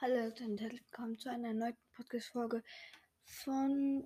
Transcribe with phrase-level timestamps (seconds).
[0.00, 2.62] Hallo Leute und herzlich willkommen zu einer neuen Podcast-Folge
[3.24, 4.04] von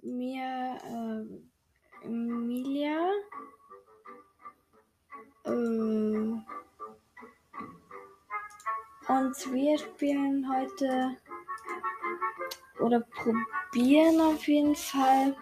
[0.00, 3.10] mir, äh, Emilia.
[5.44, 6.46] Äh, und
[9.52, 11.18] wir spielen heute
[12.80, 15.36] oder probieren auf jeden Fall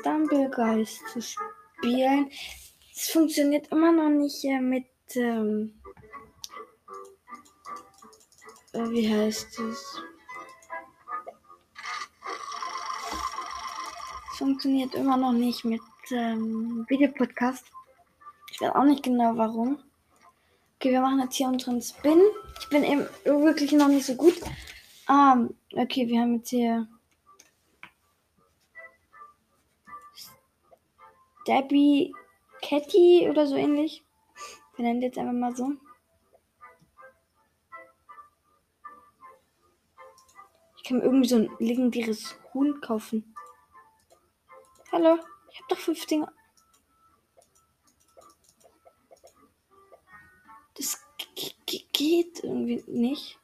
[0.00, 2.32] Stumblegeist zu spielen.
[2.92, 5.81] Es funktioniert immer noch nicht äh, mit ähm, äh,
[8.72, 10.02] wie heißt es?
[14.36, 17.64] Funktioniert immer noch nicht mit ähm, Videopodcast.
[18.50, 19.78] Ich weiß auch nicht genau warum.
[20.76, 22.20] Okay, wir machen jetzt hier unseren Spin.
[22.60, 24.34] Ich bin eben wirklich noch nicht so gut.
[25.06, 25.36] Ah,
[25.76, 26.88] okay, wir haben jetzt hier
[31.46, 32.12] Debbie
[32.62, 34.02] Catty oder so ähnlich.
[34.76, 35.72] Wir nennen jetzt einfach mal so.
[40.82, 43.36] Ich kann mir irgendwie so ein legendäres Huhn kaufen.
[44.90, 45.16] Hallo,
[45.48, 46.32] ich habe doch fünf Dinger.
[50.74, 51.00] Das
[51.92, 53.38] geht irgendwie nicht.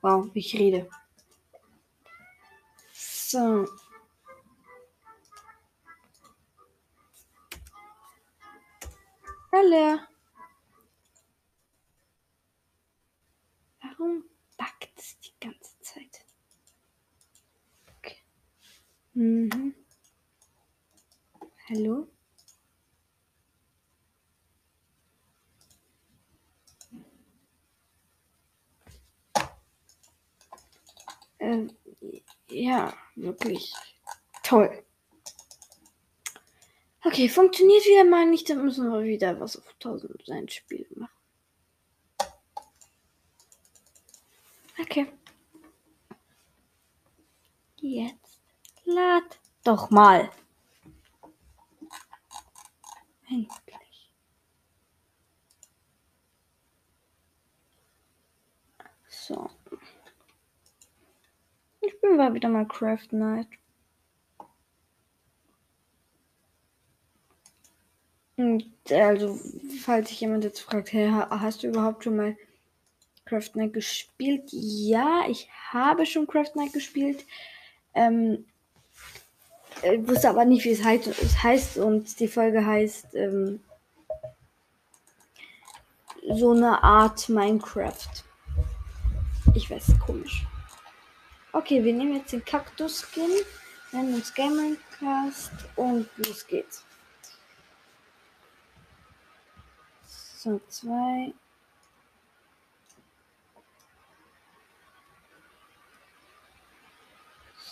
[0.00, 0.88] Wow, wie ich rede.
[2.94, 3.66] So.
[9.52, 10.00] Hallo.
[13.82, 14.24] Warum
[14.56, 16.24] backt es die ganze Zeit?
[17.98, 18.16] Okay.
[19.20, 19.74] Mhm.
[21.68, 22.08] Hallo?
[31.38, 31.70] Ähm,
[32.48, 33.74] ja, wirklich
[34.42, 34.86] toll.
[37.04, 41.12] Okay, funktioniert wieder mal nicht, dann müssen wir wieder was auf 1000 sein Spiel machen.
[44.80, 45.12] Okay.
[47.82, 48.29] Jetzt
[48.94, 50.30] lad doch mal.
[53.28, 54.12] Endlich.
[59.08, 59.50] So.
[61.80, 63.48] Ich bin mal wieder mal Craft Night.
[68.36, 69.38] Und also,
[69.82, 72.36] falls sich jemand jetzt fragt, hey, hast du überhaupt schon mal
[73.26, 74.48] Craft Night gespielt?
[74.50, 77.26] Ja, ich habe schon Craft Night gespielt.
[77.94, 78.46] Ähm,
[79.82, 83.60] äh, wusste aber nicht, wie es heißt, und die Folge heißt ähm,
[86.32, 88.24] so eine Art Minecraft.
[89.54, 90.46] Ich weiß, komisch.
[91.52, 93.30] Okay, wir nehmen jetzt den Kaktus-Skin,
[93.92, 96.84] nennen uns Gamingcast und los geht's.
[100.42, 101.34] So, zwei.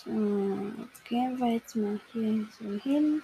[0.09, 0.15] So,
[1.07, 3.21] gehen wir jetzt mal hier so hin.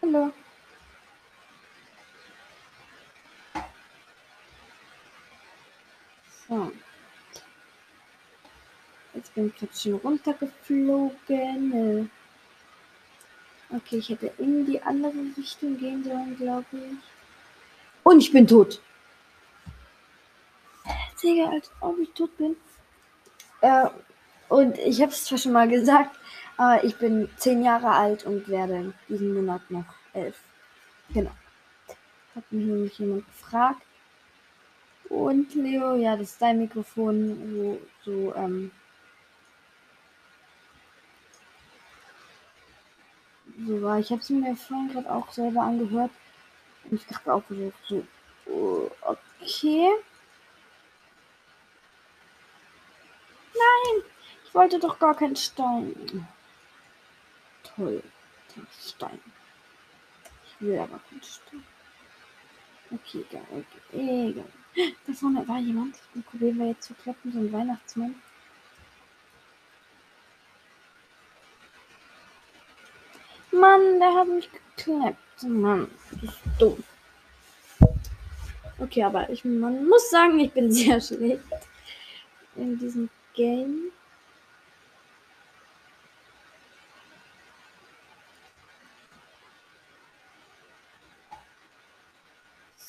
[0.00, 0.32] Hallo.
[6.48, 6.72] So.
[9.12, 12.10] Jetzt bin ich jetzt schon runtergeflogen.
[13.68, 16.96] Okay, ich hätte in die andere Richtung gehen sollen, glaube ich.
[18.02, 18.80] Und ich bin tot.
[21.24, 22.56] Digga, als ob ich tot bin.
[23.60, 23.88] Äh,
[24.48, 26.16] und ich habe es zwar schon mal gesagt,
[26.56, 30.38] aber ich bin zehn Jahre alt und werde diesen Monat noch elf.
[31.12, 31.32] Genau.
[32.34, 33.82] Hat mich nämlich jemand gefragt.
[35.08, 38.70] Und Leo, ja, das ist dein Mikrofon, so, so ähm,
[43.66, 43.98] so war.
[43.98, 46.10] Ich habe es mir vorhin gerade auch selber angehört.
[46.84, 48.06] Und ich dachte auch so, so
[48.46, 49.90] oh, okay.
[53.54, 54.02] Nein,
[54.43, 56.26] ich wollte doch gar keinen Stein.
[57.62, 58.02] Toll,
[58.80, 59.20] Stein.
[60.46, 61.64] Ich will aber keinen Stein.
[62.90, 64.44] Okay, egal, egal.
[65.06, 65.96] Da vorne war jemand.
[66.14, 68.14] Den probieren wir jetzt zu klappen, so ein Weihnachtsmann.
[73.52, 75.42] Mann, der hat mich geklappt.
[75.42, 76.82] Mann, das ist dumm.
[78.78, 81.42] Okay, aber ich man muss sagen, ich bin sehr schlecht
[82.56, 83.92] in diesem Game.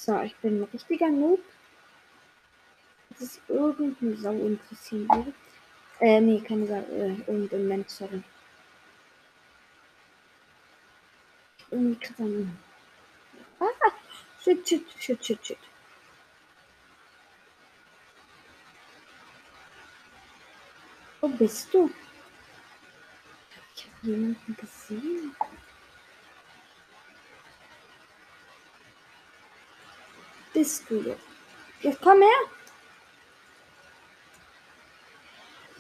[0.06, 1.40] So, ich bin ein richtiger Noob.
[3.10, 5.34] Das ist irgendeine Sau interessieren würde.
[6.00, 8.22] Äh, nee, keine Sau, äh, irgendein Mensch, sorry.
[11.72, 12.48] irgendwie gerade
[13.60, 13.92] Ah,
[14.44, 15.58] Shit, shit, shit, shit, shit.
[21.22, 21.90] Wo bist du?
[23.76, 25.36] Ich habe jemanden gesehen.
[30.56, 31.20] Bist du jetzt?
[31.82, 32.30] Jetzt komm her.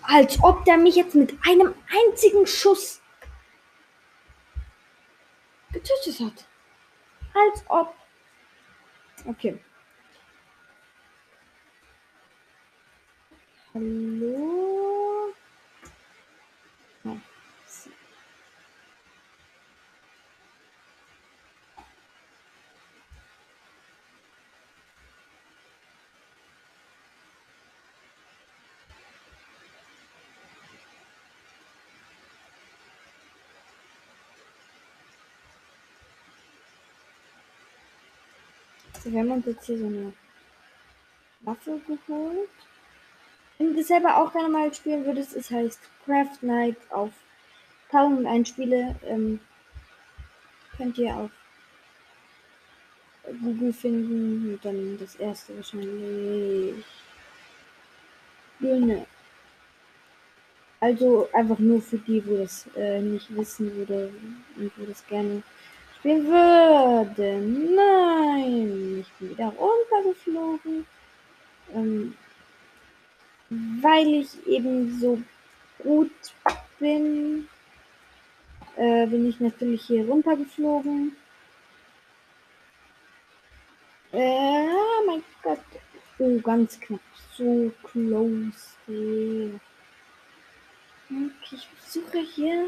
[0.01, 3.01] Als ob der mich jetzt mit einem einzigen Schuss
[5.71, 6.45] getötet hat.
[7.33, 7.95] Als ob.
[9.25, 9.57] Okay.
[13.73, 15.33] Hallo?
[17.05, 17.21] Ja.
[39.05, 40.13] So, wir haben uns jetzt hier so eine
[41.41, 42.49] Waffe geholt.
[43.59, 47.11] Wenn du selber auch gerne mal spielen würdest, es heißt Craft Night auf
[47.91, 48.95] 1001 Spiele.
[49.05, 49.39] Ähm,
[50.75, 51.29] könnt ihr auf
[53.43, 56.83] Google finden und dann das erste wahrscheinlich.
[58.57, 59.05] Bühne.
[60.79, 64.11] Also einfach nur für die, wo das äh, nicht wissen würde
[64.57, 65.43] und wo das gerne
[66.05, 67.39] spielen würde.
[67.75, 70.85] Nein, ich bin wieder runtergeflogen.
[71.73, 72.15] Ähm,
[73.49, 75.19] weil ich eben so
[75.79, 76.11] gut
[76.79, 77.47] bin,
[78.75, 81.15] äh, bin ich natürlich hier runtergeflogen.
[84.11, 84.67] Äh,
[85.07, 85.59] mein Gott.
[86.19, 87.01] Oh, ganz knapp.
[87.35, 88.75] So close.
[88.87, 89.59] Okay,
[91.51, 92.67] ich suche hier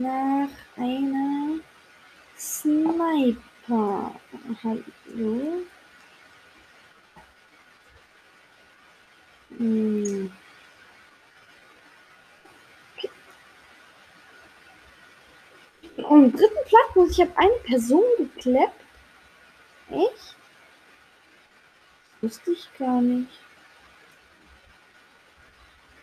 [0.00, 1.60] nach einer
[2.38, 4.14] Sniper.
[4.64, 5.62] Hallo?
[9.58, 10.32] Hm.
[15.96, 18.80] Und dritten Platz muss ich habe eine Person gekleppt.
[19.90, 20.36] Echt?
[22.22, 23.38] Wusste ich gar nicht.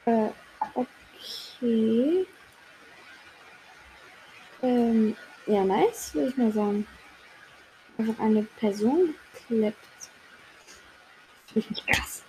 [0.06, 0.30] Äh,
[0.76, 2.28] okay.
[4.62, 5.16] Ähm,
[5.46, 6.88] ja, nice, würde ich mal sagen.
[7.98, 9.78] Einfach eine Person gekleppt.
[11.54, 12.24] Finde ich krass.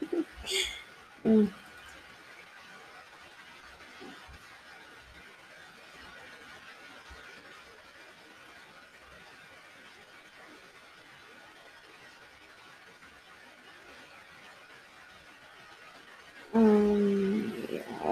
[1.24, 1.52] mhm.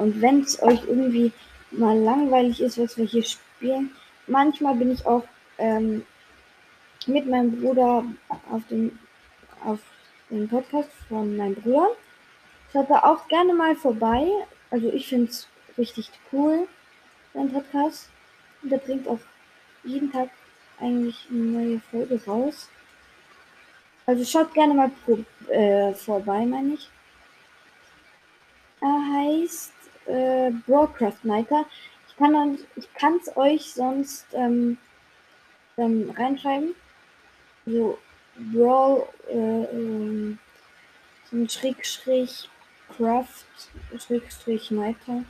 [0.01, 1.31] Und wenn es euch irgendwie
[1.71, 3.91] mal langweilig ist, was wir hier spielen,
[4.27, 5.25] manchmal bin ich auch
[5.59, 6.05] ähm,
[7.07, 8.05] mit meinem Bruder
[8.51, 8.99] auf dem
[9.65, 9.81] auf
[10.31, 11.91] den Podcast von meinem Bruder.
[12.73, 14.27] Schaut da auch gerne mal vorbei.
[14.71, 16.69] Also ich finde es richtig cool,
[17.35, 18.09] sein Podcast.
[18.63, 19.19] Und der bringt auch
[19.85, 20.31] jeden Tag
[20.79, 22.69] eigentlich eine neue Folge raus.
[24.07, 25.19] Also schaut gerne mal pro,
[25.53, 26.91] äh, vorbei, meine ich.
[28.81, 29.73] Er heißt
[30.11, 31.65] äh, Broadcraft Nighter.
[32.09, 34.77] Ich kann ich kann es euch sonst ähm,
[35.77, 36.75] ähm, reinschreiben.
[37.67, 37.99] So
[38.53, 40.39] Brawl äh, ähm,
[41.49, 42.49] Schrägstrich
[42.97, 43.47] Craft
[43.99, 45.25] Schrägstrich Nighter.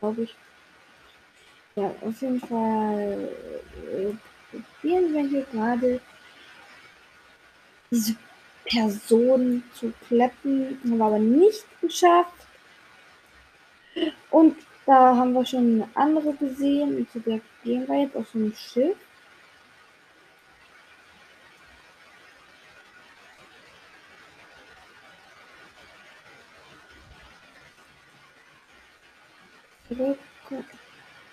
[0.00, 0.36] Glaube ich.
[1.74, 3.28] Ja, auf jeden Fall
[3.92, 4.14] äh,
[4.50, 6.00] probieren wir hier gerade
[7.90, 8.16] diese
[8.64, 10.78] Person zu kleppen.
[10.82, 12.45] Haben wir aber nicht geschafft.
[14.30, 16.96] Und da haben wir schon eine andere gesehen.
[16.96, 18.96] Und zu der gehen wir jetzt auf so ein Schiff.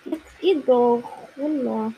[0.04, 1.02] Jetzt geht doch
[1.36, 1.92] runter.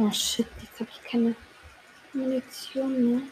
[0.00, 1.34] Oh shit, jetzt habe ich keine
[2.12, 3.22] Munition mehr.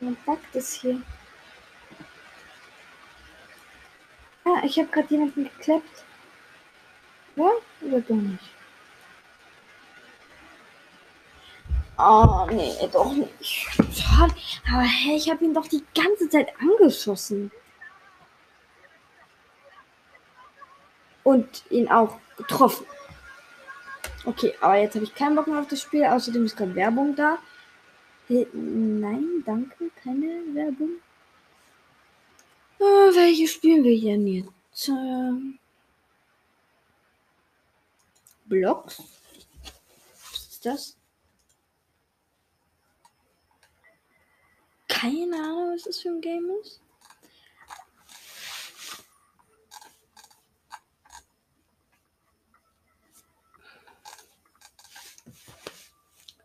[0.00, 1.00] Man sagt es hier.
[4.44, 6.04] Ah, ich habe gerade jemanden geklappt.
[7.36, 7.50] Ja?
[7.82, 8.53] Oder doch nicht?
[11.96, 13.32] Oh, nee, doch nicht.
[13.40, 14.34] Schade.
[14.72, 17.50] Aber hey, ich habe ihn doch die ganze Zeit angeschossen.
[21.24, 22.86] und ihn auch getroffen.
[24.24, 26.04] Okay, aber jetzt habe ich keinen Bock mehr auf das Spiel.
[26.04, 27.38] Außerdem ist gerade Werbung da.
[28.28, 30.90] Nein, danke, keine Werbung.
[32.78, 34.88] Äh, welche spielen wir denn jetzt?
[34.88, 35.58] Ähm,
[38.46, 39.02] Blocks?
[40.22, 40.96] Was ist das?
[45.04, 46.80] Keine Ahnung, was das für ein Game ist.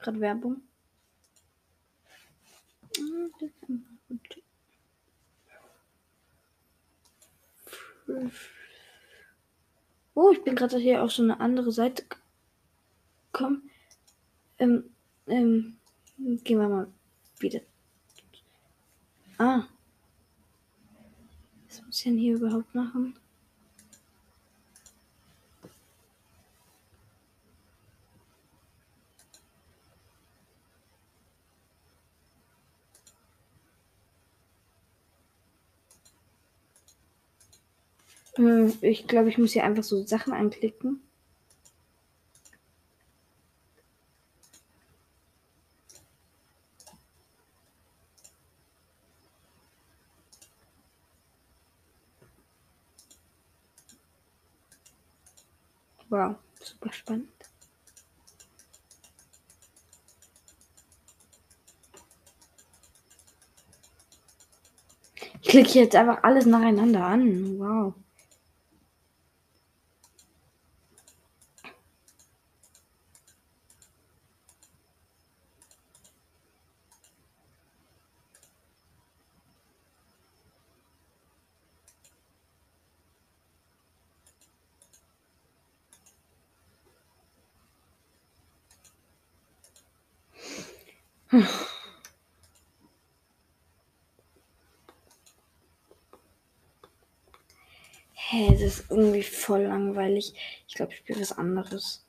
[0.02, 0.62] Gerade Werbung.
[10.16, 12.04] Oh, ich bin gerade hier auf so eine andere Seite
[13.32, 13.72] gekommen.
[14.58, 14.94] Ähm,
[15.28, 15.80] ähm,
[16.44, 16.92] gehen wir mal
[17.40, 17.62] wieder.
[19.40, 19.66] Ah.
[21.68, 23.16] Was muss ich denn hier überhaupt machen?
[38.36, 41.02] Hm, ich glaube, ich muss hier einfach so Sachen anklicken.
[56.10, 57.30] Wow, super spannend.
[65.42, 67.60] Ich klicke jetzt einfach alles nacheinander an.
[67.60, 67.94] Wow.
[91.32, 91.38] Hä,
[98.14, 100.34] hey, das ist irgendwie voll langweilig.
[100.68, 102.04] Ich glaube, ich spiele was anderes.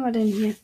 [0.00, 0.54] Haben wir denn hier?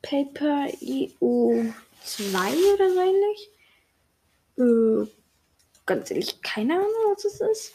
[0.00, 1.66] Paper IO
[2.02, 3.50] 2 oder so ähnlich?
[4.58, 5.06] Äh,
[5.86, 7.72] ganz ehrlich, keine Ahnung, was das ist.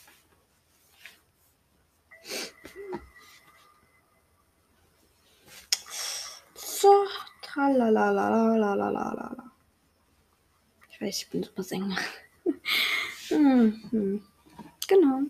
[6.56, 7.08] So,
[7.42, 9.52] tralalalalalalalala.
[10.90, 11.98] Ich weiß, ich bin super Sänger.
[13.30, 14.22] mhm.
[14.88, 15.24] Genau.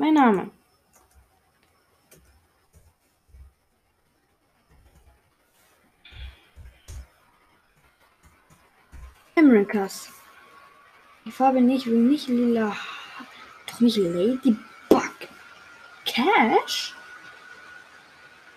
[0.00, 0.50] Mein Name.
[9.36, 10.10] Americas.
[11.26, 12.74] Die Farbe nicht, will nicht lila.
[13.66, 15.16] Doch nicht Ladybug.
[16.06, 16.94] Cash?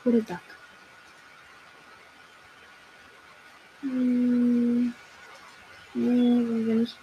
[0.05, 0.39] Oder Duck?
[3.81, 4.93] Hm.
[5.93, 6.97] Nee, wollen wir nicht.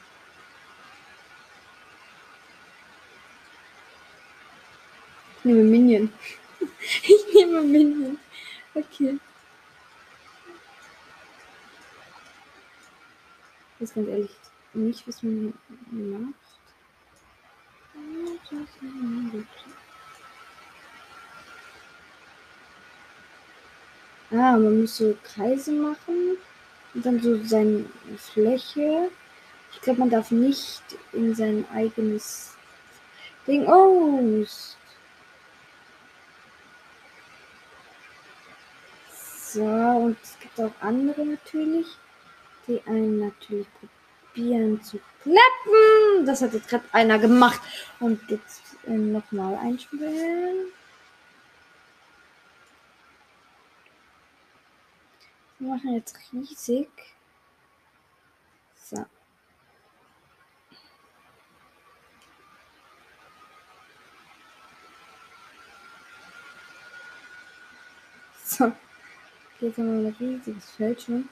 [5.41, 6.13] Ich nehme Minion.
[7.03, 8.19] Ich nehme Minion.
[8.75, 9.19] Okay.
[13.75, 14.31] Ich weiß ganz ehrlich
[14.75, 15.55] nicht, was man
[15.91, 16.35] macht.
[24.31, 26.37] Ah, man muss so Kreise machen
[26.93, 27.87] und dann so seine
[28.19, 29.11] Fläche.
[29.73, 30.83] Ich glaube, man darf nicht
[31.15, 32.55] in sein eigenes
[33.47, 33.67] Ding.
[33.67, 34.45] Oh!
[39.53, 41.89] So, und es gibt auch andere natürlich,
[42.69, 43.67] die einen natürlich
[44.33, 46.25] probieren zu klappen.
[46.25, 47.61] Das hat jetzt gerade einer gemacht.
[47.99, 50.67] Und jetzt äh, nochmal einspielen.
[55.59, 56.89] Wir machen jetzt riesig.
[58.77, 59.05] So.
[68.45, 68.73] So.
[69.61, 71.29] Geht es um eine riesige Fälschung?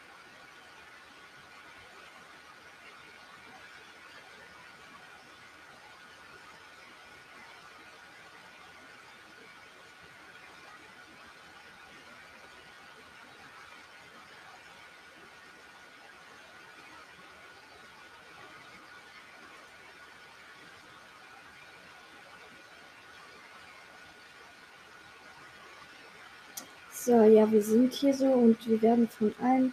[27.09, 29.73] So, ja, wir sind hier so und wir werden von allen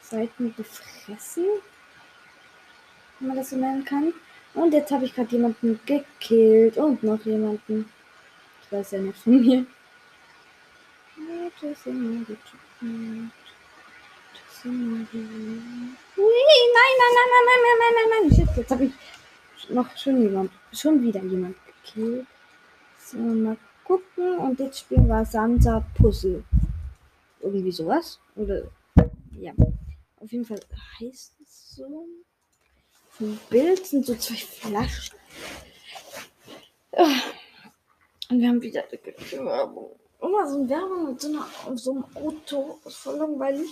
[0.00, 1.44] Seiten gefressen.
[3.18, 4.14] Wenn man das so nennen kann.
[4.54, 7.90] Und jetzt habe ich gerade jemanden gekillt und noch jemanden.
[8.62, 9.66] Ich weiß ja nicht von mir.
[16.16, 16.30] Ui,
[16.76, 18.36] nein, nein, nein, nein, nein, nein, nein, nein, nein.
[18.36, 18.92] Shit, jetzt habe ich
[19.68, 22.26] noch schon jemand, schon wieder jemand gekillt.
[22.98, 24.38] So, mal gucken.
[24.38, 26.44] Und jetzt spielen wir Sansa Puzzle.
[27.48, 28.20] Irgendwie sowas.
[28.36, 28.70] Oder,
[29.32, 29.52] ja.
[30.16, 30.60] Auf jeden Fall
[31.00, 32.06] heißt es so.
[33.20, 35.16] Im Bild sind so zwei Flaschen.
[38.30, 39.98] Und wir haben wieder Werbung.
[40.20, 42.78] Immer so eine Werbung mit so, einer, auf so einem Auto.
[42.84, 43.70] Das ist voll langweilig.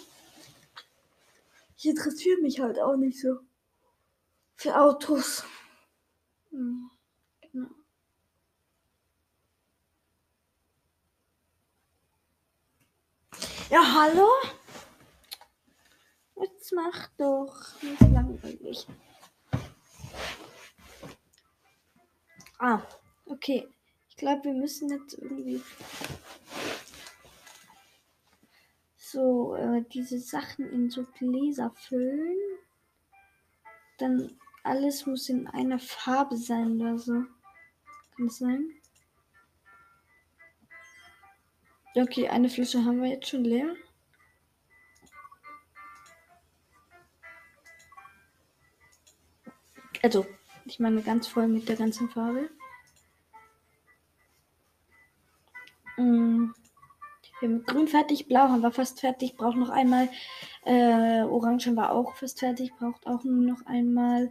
[1.76, 3.40] Ich interessiere mich halt auch nicht so
[4.54, 5.44] für Autos.
[6.50, 6.90] Hm,
[7.52, 7.68] genau.
[13.68, 14.28] Ja, hallo?
[16.36, 17.82] Jetzt mach doch.
[17.82, 18.86] Ist langweilig.
[22.60, 22.80] Ah,
[23.26, 23.66] okay.
[24.08, 25.60] Ich glaube, wir müssen jetzt irgendwie
[28.96, 32.38] so äh, diese Sachen in so Gläser füllen.
[33.98, 37.24] Dann alles muss in einer Farbe sein oder so.
[38.14, 38.70] Kann es sein?
[41.98, 43.74] Okay, eine Flasche haben wir jetzt schon leer.
[50.02, 50.26] Also,
[50.66, 52.50] ich meine ganz voll mit der ganzen Farbe.
[55.96, 56.50] Mm.
[57.40, 60.10] Wir haben grün fertig, blau haben wir fast fertig, braucht noch einmal.
[60.66, 64.30] Äh, Orange haben wir auch fast fertig, braucht auch nur noch einmal.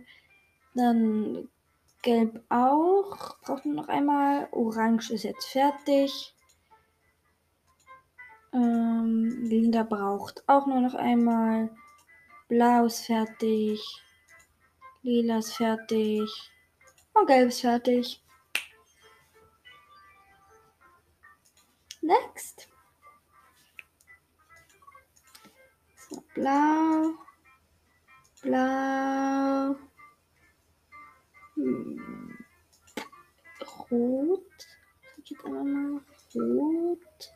[0.76, 1.50] Dann
[2.04, 4.50] gelb auch, braucht nur noch einmal.
[4.52, 6.35] Orange ist jetzt fertig.
[8.56, 11.70] Ähm, Linda braucht auch nur noch einmal.
[12.48, 13.82] Blau ist fertig.
[15.02, 16.30] Lila ist fertig.
[17.14, 18.24] Und gelb ist fertig.
[22.02, 22.70] Next.
[25.98, 27.14] So, blau.
[28.42, 29.76] Blau.
[31.56, 32.38] Hm.
[33.92, 34.42] Rot.
[35.24, 36.02] Ich jetzt einmal mal
[36.36, 37.35] rot.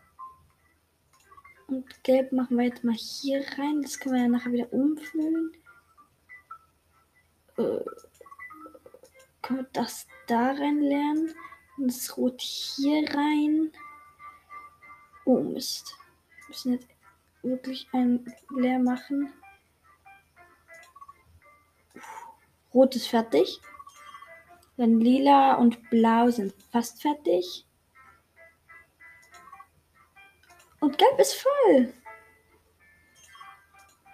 [1.70, 3.84] Und gelb machen wir jetzt mal hier rein.
[3.84, 5.52] Das können wir ja nachher wieder umfüllen.
[7.58, 7.86] Äh,
[9.44, 11.36] können wir das da rein lernen?
[11.78, 13.72] Und das Rot hier rein.
[15.26, 15.96] Oh Mist.
[16.40, 16.88] Wir müssen jetzt
[17.44, 19.32] wirklich ein leer machen.
[22.74, 23.62] Rot ist fertig.
[24.78, 27.66] Dann lila und blau sind fast fertig.
[30.80, 31.94] Und gelb ist voll.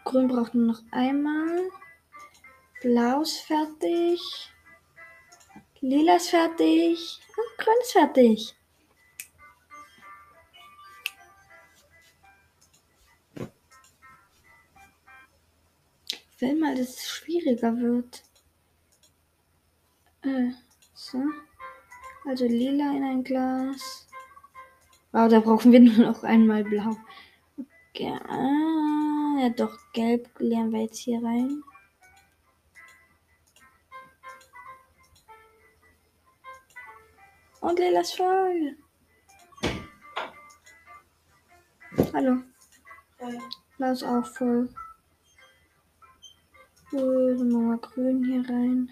[0.04, 1.69] Grün braucht nur noch einmal.
[2.82, 4.21] Blau ist fertig.
[5.82, 7.19] Lila ist fertig.
[7.38, 8.56] Und grün ist fertig.
[16.39, 18.23] Will mal, dass es schwieriger wird.
[20.21, 20.51] Äh,
[20.93, 21.23] so.
[22.25, 24.05] Also lila in ein Glas.
[25.17, 26.97] Oh, da brauchen wir nur noch einmal blau.
[27.89, 28.19] Okay.
[28.28, 31.63] Ah, ja, doch, gelb lernen wir jetzt hier rein.
[37.62, 38.78] Und lila ist voll.
[42.13, 42.41] Hallo.
[43.78, 44.69] Blau ist auch voll.
[46.91, 48.91] Machen wir grün hier rein.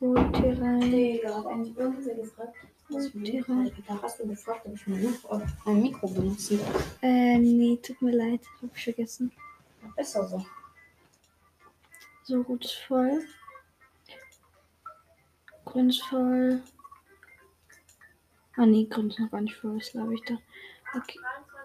[0.00, 0.80] Rot hier rein.
[0.80, 2.56] Digga, hat eigentlich irgendwer gefragt?
[2.88, 6.98] Da hast du gefragt, ob ich mein Mikro, mein Mikro benutzen darf.
[7.02, 8.40] Äh, nee, tut mir leid.
[8.62, 9.32] Hab ich vergessen.
[9.96, 10.44] Besser so.
[12.24, 13.22] So, rot ist voll.
[15.64, 16.62] Grün ist voll.
[18.56, 19.76] Ah, nee, grün ist noch gar nicht voll.
[19.76, 20.38] Was glaube ich da?
[20.94, 21.18] Okay.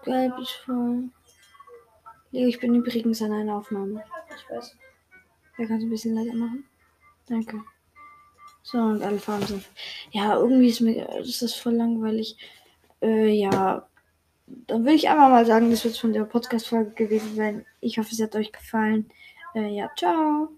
[0.04, 1.10] Gelb ist voll.
[2.32, 4.04] Leo, ich bin übrigens an einer Aufnahme.
[4.36, 4.76] Ich weiß.
[5.58, 6.64] Ja, kannst du ein bisschen leiser machen?
[7.26, 7.62] Danke.
[8.62, 9.64] So, und alle Farben sind.
[10.12, 12.36] Ja, irgendwie ist mir ist das voll langweilig.
[13.02, 13.86] Äh, ja.
[14.46, 17.66] Dann will ich einfach mal sagen, das wird von der Podcast-Folge gewesen sein.
[17.80, 19.08] Ich hoffe, es hat euch gefallen.
[19.54, 20.48] Äh, ja, ciao.